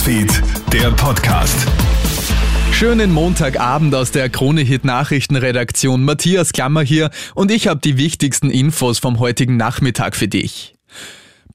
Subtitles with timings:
[0.00, 1.66] Newsfeed, der Podcast.
[2.72, 6.02] Schönen Montagabend aus der Krone-Hit Nachrichtenredaktion.
[6.04, 10.74] Matthias Klammer hier und ich habe die wichtigsten Infos vom heutigen Nachmittag für dich.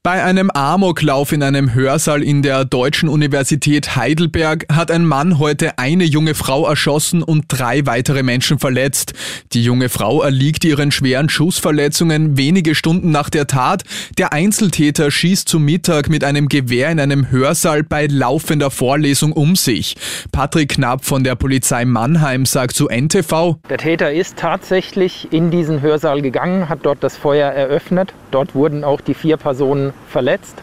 [0.06, 5.80] Bei einem Amoklauf in einem Hörsaal in der Deutschen Universität Heidelberg hat ein Mann heute
[5.80, 9.14] eine junge Frau erschossen und drei weitere Menschen verletzt.
[9.52, 13.82] Die junge Frau erliegt ihren schweren Schussverletzungen wenige Stunden nach der Tat.
[14.16, 19.56] Der Einzeltäter schießt zu Mittag mit einem Gewehr in einem Hörsaal bei laufender Vorlesung um
[19.56, 19.96] sich.
[20.30, 23.56] Patrick Knapp von der Polizei Mannheim sagt zu NTV.
[23.68, 28.14] Der Täter ist tatsächlich in diesen Hörsaal gegangen, hat dort das Feuer eröffnet.
[28.30, 30.56] Dort wurden auch die vier Personen verletzt.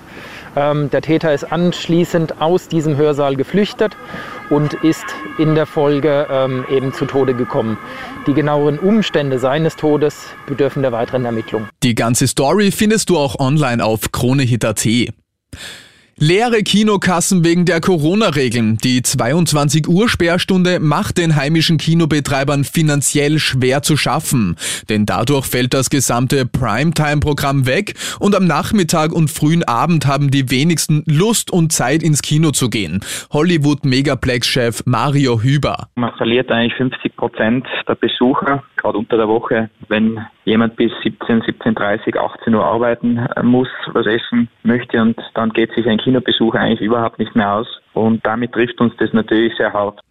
[0.55, 3.98] Ähm, der Täter ist anschließend aus diesem Hörsaal geflüchtet
[4.49, 5.05] und ist
[5.40, 7.77] in der Folge ähm, eben zu Tode gekommen.
[8.27, 11.68] Die genaueren Umstände seines Todes bedürfen der weiteren Ermittlung.
[11.81, 14.88] Die ganze Story findest du auch online auf kronehit.at.
[16.20, 18.77] Leere Kinokassen wegen der Corona-Regeln.
[18.77, 24.55] Die 22 Uhr Sperrstunde macht den heimischen Kinobetreibern finanziell schwer zu schaffen.
[24.90, 30.52] Denn dadurch fällt das gesamte Primetime-Programm weg und am Nachmittag und frühen Abend haben die
[30.52, 33.02] wenigsten Lust und Zeit ins Kino zu gehen.
[33.32, 35.87] Hollywood-Megaplex-Chef Mario Hüber.
[35.96, 41.41] Man verliert eigentlich 50 Prozent der Besucher, gerade unter der Woche, wenn jemand bis 17,
[41.41, 46.81] 17.30, 18 Uhr arbeiten muss, was essen möchte und dann geht sich ein Kinobesuch eigentlich
[46.81, 47.67] überhaupt nicht mehr aus.
[47.93, 50.01] Und damit trifft uns das natürlich sehr hart.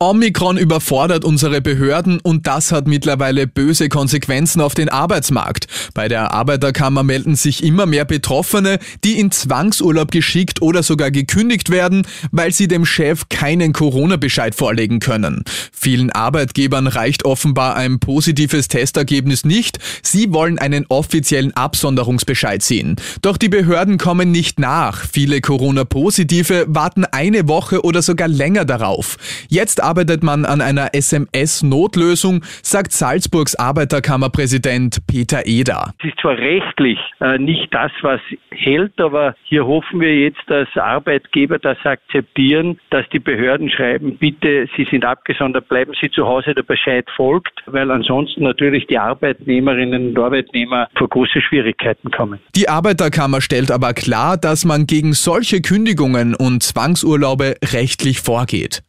[0.00, 5.66] Omikron überfordert unsere Behörden und das hat mittlerweile böse Konsequenzen auf den Arbeitsmarkt.
[5.92, 11.70] Bei der Arbeiterkammer melden sich immer mehr Betroffene, die in Zwangsurlaub geschickt oder sogar gekündigt
[11.70, 15.42] werden, weil sie dem Chef keinen Corona-Bescheid vorlegen können.
[15.72, 19.80] Vielen Arbeitgebern reicht offenbar ein positives Testergebnis nicht.
[20.04, 22.94] Sie wollen einen offiziellen Absonderungsbescheid sehen.
[23.20, 25.04] Doch die Behörden kommen nicht nach.
[25.10, 29.16] Viele Corona-Positive warten eine Woche oder sogar länger darauf.
[29.48, 35.94] Jetzt arbeitet man an einer SMS-Notlösung, sagt Salzburgs Arbeiterkammerpräsident Peter Eder.
[36.00, 38.20] Es ist zwar rechtlich äh, nicht das, was
[38.50, 44.68] hält, aber hier hoffen wir jetzt, dass Arbeitgeber das akzeptieren, dass die Behörden schreiben, bitte,
[44.76, 50.08] Sie sind abgesondert, bleiben Sie zu Hause, der Bescheid folgt, weil ansonsten natürlich die Arbeitnehmerinnen
[50.08, 52.40] und Arbeitnehmer vor große Schwierigkeiten kommen.
[52.54, 58.82] Die Arbeiterkammer stellt aber klar, dass man gegen solche Kündigungen und Zwangsurlaube rechtlich vorgeht.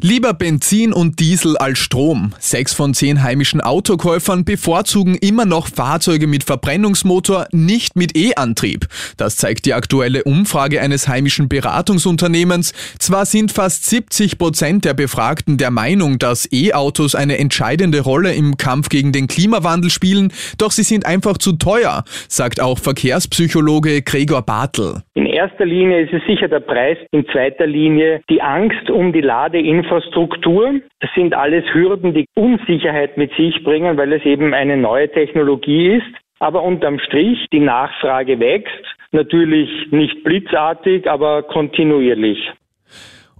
[0.00, 2.34] Lieber Benzin und Diesel als Strom.
[2.40, 8.88] Sechs von zehn heimischen Autokäufern bevorzugen immer noch Fahrzeuge mit Verbrennungsmotor, nicht mit E-Antrieb.
[9.16, 12.72] Das zeigt die aktuelle Umfrage eines heimischen Beratungsunternehmens.
[12.98, 18.56] Zwar sind fast 70 Prozent der Befragten der Meinung, dass E-Autos eine entscheidende Rolle im
[18.56, 24.42] Kampf gegen den Klimawandel spielen, doch sie sind einfach zu teuer, sagt auch Verkehrspsychologe Gregor
[24.42, 25.02] Bartel.
[25.34, 30.68] Erster Linie ist es sicher der Preis, in zweiter Linie die Angst um die Ladeinfrastruktur
[30.68, 30.80] Infrastruktur.
[31.00, 35.96] Das sind alles Hürden, die Unsicherheit mit sich bringen, weil es eben eine neue Technologie
[35.96, 36.06] ist.
[36.38, 38.84] Aber unterm Strich, die Nachfrage wächst.
[39.10, 42.38] Natürlich nicht blitzartig, aber kontinuierlich.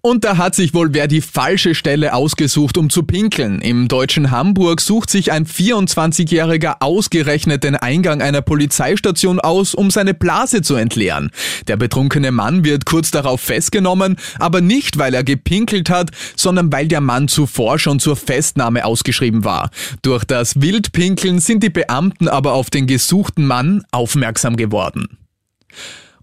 [0.06, 3.62] Und da hat sich wohl wer die falsche Stelle ausgesucht, um zu pinkeln.
[3.62, 10.12] Im deutschen Hamburg sucht sich ein 24-Jähriger ausgerechnet den Eingang einer Polizeistation aus, um seine
[10.12, 11.30] Blase zu entleeren.
[11.68, 16.86] Der betrunkene Mann wird kurz darauf festgenommen, aber nicht, weil er gepinkelt hat, sondern weil
[16.86, 19.70] der Mann zuvor schon zur Festnahme ausgeschrieben war.
[20.02, 25.16] Durch das Wildpinkeln sind die Beamten aber auf den gesuchten Mann aufmerksam geworden.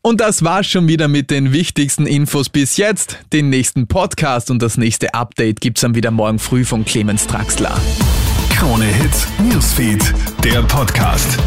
[0.03, 3.19] Und das war's schon wieder mit den wichtigsten Infos bis jetzt.
[3.33, 7.79] Den nächsten Podcast und das nächste Update gibt's dann wieder morgen früh von Clemens Draxler.
[8.49, 10.01] Krone Hits, Newsfeed,
[10.43, 11.37] der Podcast.